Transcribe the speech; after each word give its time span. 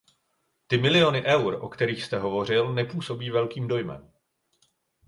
Ty 0.67 0.77
miliony 0.77 1.23
eur, 1.25 1.53
o 1.61 1.69
kterých 1.69 2.03
jste 2.03 2.19
hovořil, 2.19 2.73
nepůsobí 2.73 3.29
velkým 3.31 3.67
dojmem. 3.67 4.11